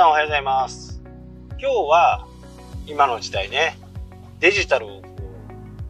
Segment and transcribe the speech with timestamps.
[0.00, 1.02] さんおはようございます。
[1.58, 2.26] 今日は
[2.86, 3.76] 今の時代ね、
[4.38, 5.02] デジタルを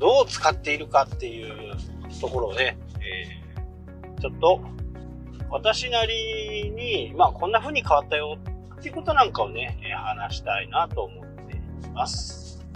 [0.01, 1.77] どう使っているかっていう
[2.21, 4.61] ところをね、えー、ちょっと
[5.49, 8.37] 私なりに、まあこんな風に変わったよ
[8.81, 11.55] っていうことなんかをね、話したいなと思って
[11.87, 12.67] います。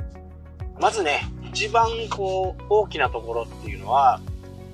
[0.78, 4.20] まずね、一番こう大きなところっていうのは、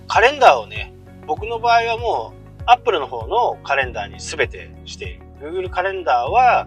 [0.09, 0.93] カレンダーをね、
[1.27, 5.23] 僕の場合はもう Apple の方のカレンダーに全てしている。
[5.41, 6.67] Google カレンダーは、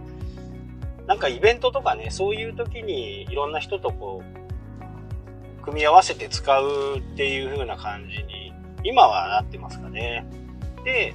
[1.08, 4.23] なんかイベントとかね、そういう時にいろんな人とこ
[5.59, 10.26] う、組み合わせて使うっていう風な感じに、今はなってますかね。
[10.84, 11.13] で、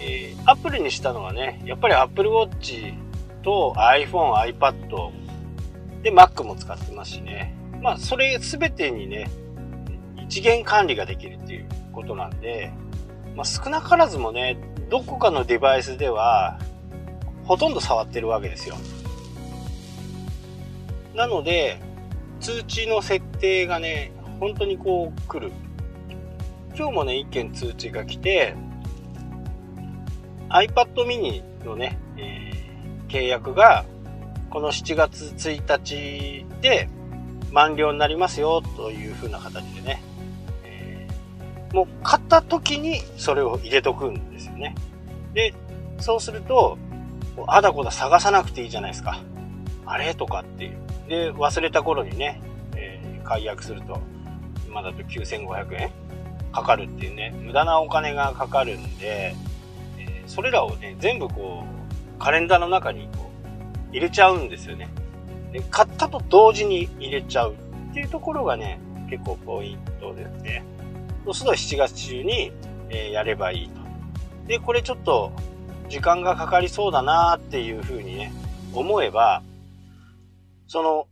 [0.00, 2.94] えー、Apple にしたのはね、やっぱり Apple Watch
[3.42, 5.12] と iPhone、iPad
[6.02, 7.54] で Mac も使ってますしね。
[7.80, 9.30] まあ、それ全てにね、
[10.28, 12.72] 一元管理ができるっていうことなんで、
[13.36, 16.58] まあ、少なからずもね、どこかのデバイスでは
[17.44, 18.76] ほとんど触ってるわけですよ。
[21.14, 21.80] なので、
[22.40, 25.52] 通知の設定がね、本当にこう来る。
[26.76, 28.54] 今日もね、1件通知が来て、
[30.50, 33.84] iPad mini のね、えー、契約が
[34.50, 36.88] この7月1日で
[37.50, 40.02] 満了になりますよという風な形でね、
[41.76, 44.74] もう買った時にそれを入れとくんですよね。
[45.34, 45.52] で、
[45.98, 46.78] そうすると、
[47.46, 49.20] あだこだ探さなくていいじゃないですか。
[49.84, 50.78] あれとかっていう。
[51.06, 52.40] で、忘れた頃にね、
[52.74, 54.00] えー、解約すると、
[54.66, 55.90] 今だと9500円
[56.50, 59.34] かかるっていうね、無駄なお金がかかるんで、
[59.98, 63.30] えー、それらをね、全部こう、カレンダーの中にこ
[63.90, 64.88] う、入れちゃうんですよね。
[65.52, 70.64] で、買ったと同時に入れちゃうっていうところがね、結構ポイントですね。
[71.26, 72.52] そうすると7月中に、
[72.88, 73.80] え、やればいいと。
[74.46, 75.32] で、これちょっと
[75.88, 78.32] 時間がかかりそうだなっていうふうにね、
[78.72, 79.42] 思えば、
[80.68, 81.08] その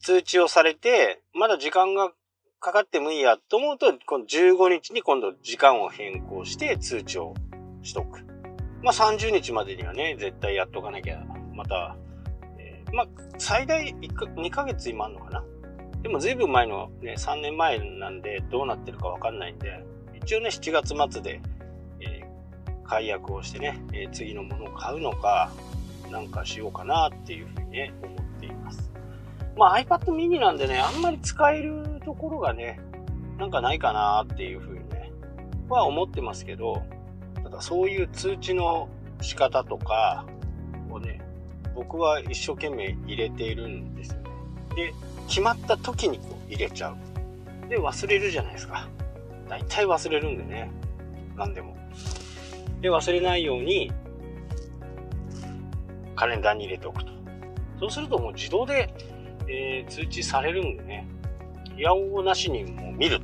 [0.00, 2.10] 通知をされて、まだ時間が
[2.58, 7.34] かかってもいいやと思うと、この15日に今度時間を変更して通知を
[7.82, 8.26] しとく。
[8.82, 11.22] まあ30日までにはね、絶対やっとかなきゃ、
[11.54, 11.96] また、
[12.58, 13.06] えー、まあ
[13.38, 15.44] 最大1か2ヶ月今あるのかな。
[16.02, 19.84] でも随分前のね、3年前なんでどうなってるかわかんないんで、
[20.22, 21.40] 一応ね、7月末で
[22.00, 22.22] え
[22.84, 25.50] 解約をしてね、えー、次のものを買うのか、
[26.10, 28.92] なんかしようかなっていうふうにね、思っています。
[29.56, 32.80] まあ iPad mini なんでね、あんまり使えるところがね、
[33.38, 35.12] なんかないかなっていうふうにね、
[35.68, 36.82] は思ってますけど、
[37.42, 38.88] ただそういう通知の
[39.20, 40.26] 仕方とか
[40.90, 41.20] をね、
[41.74, 44.30] 僕は一生懸命入れているんですよね。
[44.76, 44.94] で、
[45.28, 47.68] 決まった時にこう入れちゃう。
[47.68, 48.88] で、忘れるじゃないですか。
[49.48, 50.70] 大体忘れるんでね。
[51.36, 51.76] 何でも。
[52.80, 53.92] で、忘れないように、
[56.16, 57.12] カレンダーに入れておくと。
[57.80, 58.94] そうするともう自動で、
[59.48, 61.06] えー、通知されるんでね、
[61.76, 63.20] いやおうなしにもう見る。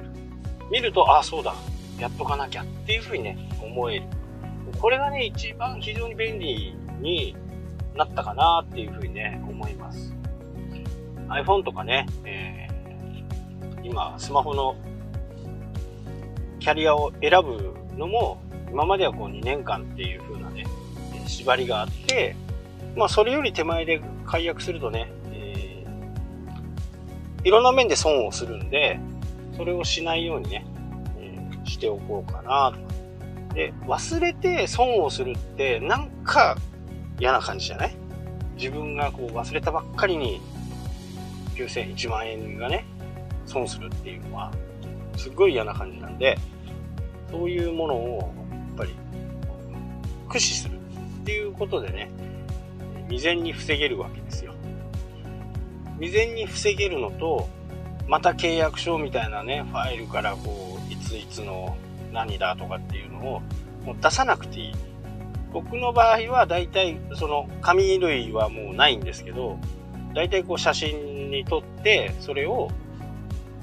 [0.70, 1.54] 見ると、ああ、そうだ、
[1.98, 4.06] やっとかなきゃっていうふうにね、思える。
[4.80, 7.36] これがね、一番非常に便利に
[7.94, 10.14] なったかなっていうふうにね、思います。
[11.28, 14.76] iPhone とかね、えー、今、スマホの
[16.60, 18.40] キャリアを選ぶのも、
[18.70, 20.64] 今まではこう2年間っていう風なね、
[21.26, 22.36] 縛りがあって、
[22.96, 28.98] まあそれより手前で解約するとね、えー、いろんな面で損をするんで、
[29.56, 30.66] それをしないようにね、
[31.18, 33.54] えー、しておこうかなと。
[33.54, 36.56] で、忘れて損をするってなんか
[37.18, 37.96] 嫌な感じじゃない？
[38.56, 40.40] 自分がこう忘れたばっかりに
[41.64, 42.84] 9000、1万円がね、
[43.46, 44.52] 損するっていうのは、
[45.16, 46.38] すっごい嫌な感じなんで、
[47.30, 48.94] そういうものをやっぱり
[50.28, 50.80] 駆使するっ
[51.24, 52.10] ていうことでね、
[53.08, 54.54] 未然に防げるわけですよ。
[55.96, 57.48] 未然に防げるのと、
[58.06, 61.76] また契約書みたいなね、ファイルからこう、いついつの
[62.12, 63.42] 何だとかっていうのを
[63.84, 64.74] もう出さなくていい。
[65.52, 69.58] 僕の場合は大体その紙類はもうないんですけど、
[70.14, 72.70] 大体こう写真に撮って、それを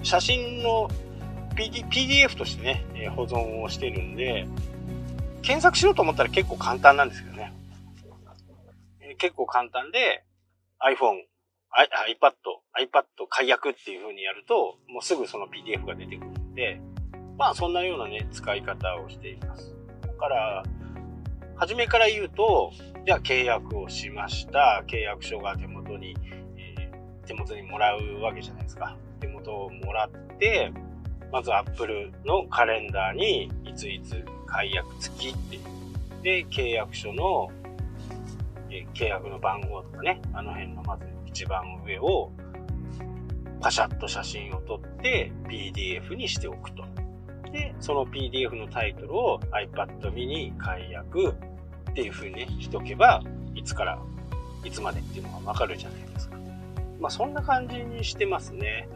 [0.03, 0.89] 写真の
[1.55, 4.47] PDF としてね、保存をしてるんで、
[5.41, 7.53] 検索しようと思ったら結構簡単なんですけどね。
[9.17, 10.23] 結構簡単で
[10.81, 11.21] iPhone、
[11.71, 12.33] iPad、
[12.79, 16.79] iPad 解約っていう風にやると、もうすぐその PDF が出てくるんで、
[17.37, 19.75] まあそんなようなね、使い方をしています。
[20.01, 20.63] だから、
[21.57, 22.71] 初めから言うと、
[23.05, 24.83] じゃあ契約をしました。
[24.87, 26.15] 契約書が手元に、
[27.25, 28.95] 手元にもらうわけじゃないですか。
[29.19, 30.71] 手元をもらって、
[31.31, 36.23] まず Apple のカレンダーにいついつ解約付きっていう。
[36.23, 37.51] で、契約書の
[38.75, 42.31] え契約の番号とかね、あの辺のまず一番上を
[43.61, 46.83] パシャッと写真を撮って PDF にしておくと。
[47.51, 51.29] で、その PDF のタイトルを iPad mini 解約
[51.91, 53.21] っていう風にね、しておけば、
[53.53, 53.99] いつから、
[54.63, 56.35] いつまでっていうのがわかるじゃないですか。
[57.05, 58.89] まあそんな感じにしてますね。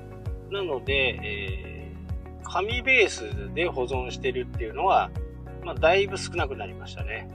[0.50, 5.12] なので、えー、紙ベースで保存してるっていうのは、
[5.64, 7.30] まあだいぶ少なくなりましたね。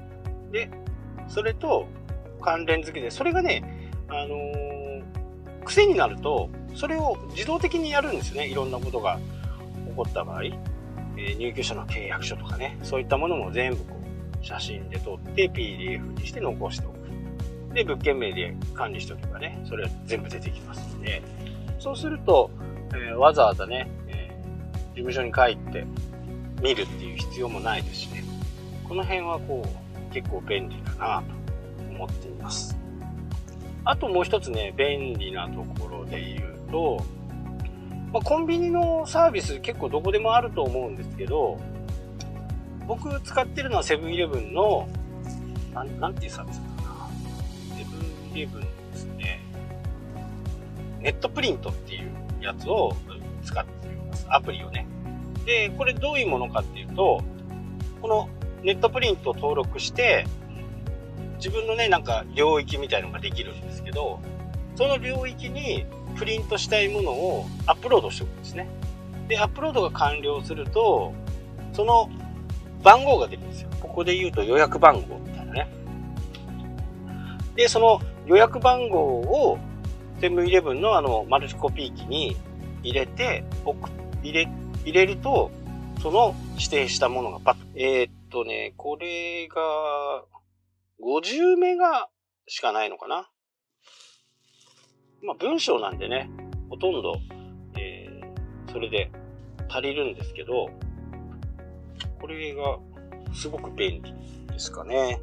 [0.50, 0.68] で、
[1.28, 1.86] それと
[2.40, 5.04] 関連付けで、それがね、あのー、
[5.64, 8.48] 癖になると、それを自動的にやるんですね。
[8.48, 9.20] いろんなことが
[9.88, 10.42] 起こった場合。
[10.42, 14.00] えー、入居者の契約書とかね、そういったものも全部こ
[14.42, 17.03] う、写真で撮って PDF にして残しておく。
[17.74, 21.22] で、物件名で管理しておけばね、それは全部出てきますので、
[21.78, 22.50] そうすると、
[22.94, 25.84] えー、わざわざね、えー、事務所に帰って
[26.62, 28.24] 見るっていう必要もないですしね、
[28.88, 29.64] この辺はこ
[30.10, 31.34] う、結構便利だなと
[31.90, 32.76] 思っています。
[33.84, 37.04] あともう一つね、便利なところで言うと、
[38.12, 41.58] まあ、コンビニのサービス結構どこでもあると思うんですけど、
[42.86, 44.88] 僕使ってるのはセブンイレブンの、
[45.74, 46.73] なん、なんていうサービスか
[48.34, 48.40] な。
[48.40, 49.40] セブンイレブンですね。
[51.00, 52.10] ネットプリントっていう
[52.40, 52.94] やつを
[53.44, 54.26] 使っています。
[54.28, 54.86] アプリをね。
[55.44, 57.22] で、これどういうものかっていうと、
[58.00, 58.28] この
[58.62, 60.26] ネットプリントを登録して、
[61.36, 64.20] 自分のね、なんか領域みたいのができるんですけど、
[64.76, 65.84] その領域に
[66.16, 68.68] プリントしたいものをアップロードしておくんですね。
[69.28, 71.12] で、アップロードが完了すると、
[71.72, 72.08] その
[72.82, 73.70] 番号が出るんですよ。
[73.80, 75.68] ここで言うと予約番号みたいなね。
[77.56, 79.58] で、その予約番号を
[80.20, 82.36] セブンイレブンのあのマルチコピー機に
[82.82, 83.44] 入れて、
[84.22, 84.48] 入れ、
[84.84, 85.50] 入れると、
[86.00, 87.60] その指定したものがパッと。
[87.76, 90.24] えー、っとね、これが、
[91.02, 92.08] 50メガ
[92.46, 93.28] しかないのかな？
[95.22, 96.30] まあ、文章なんでね、
[96.70, 97.16] ほとんど、
[97.78, 99.10] えー、それで
[99.68, 100.68] 足りるんですけど、
[102.20, 102.78] これが
[103.34, 104.14] すごく便利
[104.52, 105.20] ですかね。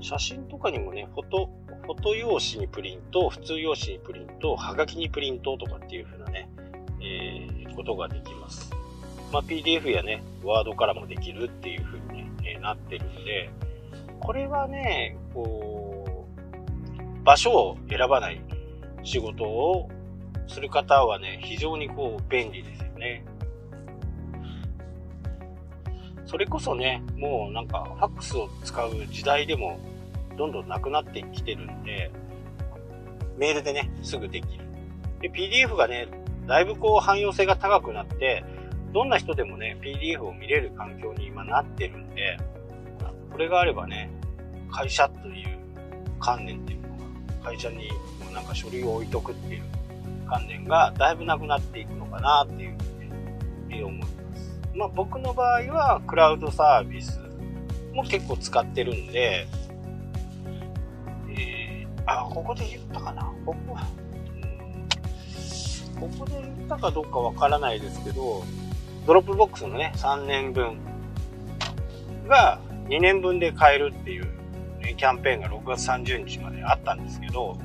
[0.00, 6.48] 写真とかにもね、フォト、フォト用紙にプリント、普通用紙にプリント、はがきにプリントとかっていう風なね、
[7.00, 8.70] えー、ことができます。
[9.32, 13.50] まあ、PDF やね、ワードからもできるっていう風にね、えー、なってるんで、
[14.20, 16.28] これはね、こ
[17.20, 18.40] う、場所を選ばない
[19.02, 19.88] 仕事を
[20.48, 23.24] する方はね、非常にこう便利ですよね。
[26.24, 29.78] それこそね、もうなんかファックスを使う時代でも
[30.36, 32.10] どんどんなくなってきてるんで、
[33.36, 34.64] メールでね、すぐできる。
[35.20, 36.08] で、PDF がね、
[36.46, 38.44] だいぶこう汎用性が高くなって、
[38.92, 42.38] どんな人でもね、PDF を見れる環境に今なってるんで、
[43.30, 44.10] これがあればね、
[44.70, 45.58] 会社という
[46.18, 47.90] 観念っていうのが会社に
[48.32, 49.62] なんか書類を置いとくっていう
[50.28, 52.76] 観念がだいぶなくなっていくのかなっていう
[53.68, 54.60] ふうに思います。
[54.74, 57.20] まあ僕の場合はクラウドサービス
[57.92, 59.46] も結構使ってるんで、
[62.06, 63.32] あ、ここで言ったかな。
[63.44, 63.86] ここは、
[65.98, 68.44] ここで言ったかどうかわからないですけど、
[69.06, 70.78] Dropbox のね、3年分
[72.28, 74.24] が2年分で買えるっていう、
[74.80, 77.58] ね、キャンペーンが6月30日まであったんですけど、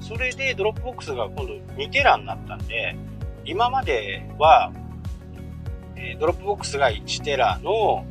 [0.00, 2.96] それで Dropbox が今度2テラになったんで、
[3.44, 4.72] 今までは、
[5.96, 8.04] え Dropbox が1テラの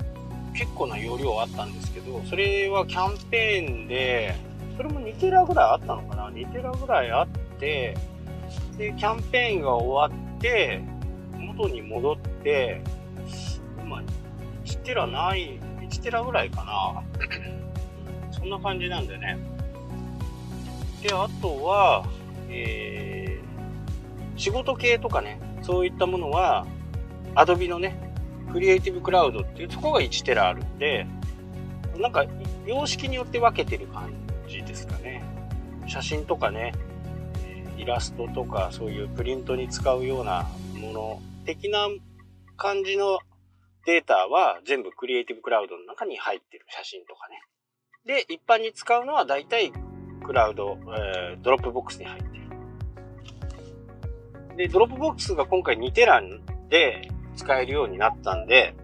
[0.53, 4.36] 結構な容量あったんですけど、それはキャンペーンで、
[4.79, 7.27] それも2テラぐらいあったのかな ?2 テラぐらいあっ
[7.59, 7.98] て、
[8.77, 10.79] で、キャンペーンが終わって、
[11.38, 12.81] 元に戻って、
[13.83, 14.01] 今、
[14.63, 17.03] 1テラない、1テラぐらいかな
[18.31, 19.38] そんな感じなんでね。
[21.03, 22.05] で、あとは、
[22.48, 26.65] えー、仕事系とかね、そういったものは、
[27.36, 28.00] Adobe のね、
[28.53, 31.05] クリエイティブクラウドっていうとこが1テラあるんで、
[31.98, 32.24] なんか、
[32.65, 34.18] 様式によって分けてる感
[34.50, 35.24] じですかね。
[35.88, 36.74] 写真とかね、
[37.77, 41.88] イラストとかそういうプリントに使うようなもの的な
[42.58, 43.20] 感じの
[43.86, 47.41] データは全部 Creative Cloud の中に入ってる写真とかね。
[48.06, 49.72] で、一般に使うのは大体
[50.25, 52.44] クラウド、えー、 Dropbox に入ってる。
[54.58, 56.22] で、 Dropbox が今回2テラ
[56.70, 58.75] で使えるようになったんで、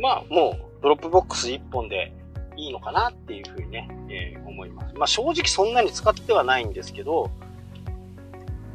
[0.00, 2.12] まあ、もう、 Dropbox 1本で
[2.56, 4.94] いいのかなっていうふうにね、えー、思います。
[4.94, 7.30] まあ、正直そんなに使ってはないんですけど、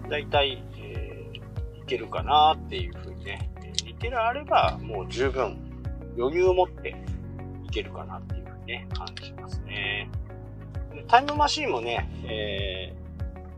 [0.10, 3.50] だいたい、えー、いけるかなっていうふうにね、
[3.86, 5.58] 2テラあればもう十分
[6.18, 6.96] 余裕を持って
[7.66, 10.10] いけるかなっていうふうにね、感じますね。
[11.08, 12.94] Time Machine もね、え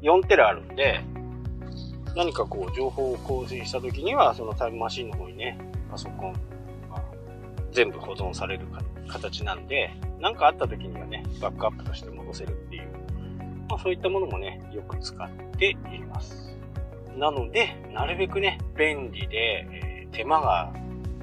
[0.01, 1.01] ー、4テラあるんで、
[2.15, 5.57] 何かこう情報を更新した時には、その Time Machine の方にね、
[5.91, 6.35] パソコン、
[7.75, 8.65] 全部保存される
[9.09, 9.91] 形なんで、
[10.21, 12.87] 何かあった時にはね、バックアップとして戻せるっていう、
[13.69, 15.75] まあそういったものもね、よく使ってい
[16.09, 16.57] ます。
[17.17, 20.73] なので、なるべくね、便利で、えー、手間が、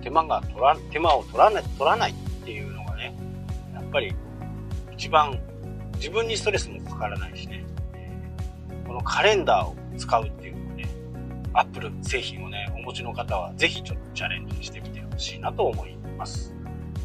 [0.03, 3.15] 手間が取ら、手間を取らない、取らないっていうのがね、
[3.73, 4.15] やっぱり
[4.93, 5.41] 一番
[5.95, 7.65] 自分にストレスもかからないしね、
[8.87, 10.62] このカレンダーを使うっていう
[11.55, 16.55] アップル製品をね、お持ちの方はぜひちょっとチャレンジしてみてほしいなと思います。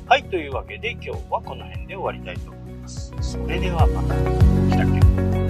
[0.05, 3.13] はい、というわけで今日はこの辺で終わりたいと思います。
[3.19, 5.46] それではまた。